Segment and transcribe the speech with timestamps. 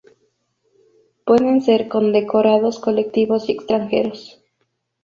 [1.25, 4.41] Pueden ser condecorados colectivos y extranjeros.